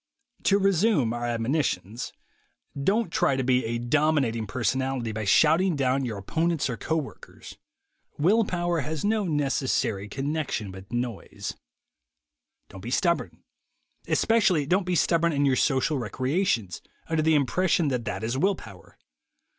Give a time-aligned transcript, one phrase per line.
[0.45, 2.11] To resume our admonitions.
[2.75, 5.75] Don't try to be a THE WAY TO WILL POWER 155 "dominating personality" by shouting
[5.75, 7.57] down your opponents or co workers.
[8.17, 11.53] Will power has no neces sary connection with noise.
[12.69, 13.43] Don't be stubborn.
[14.07, 18.55] Especially don't be stubborn in your social recreations, under the impression that that is will
[18.55, 18.97] power.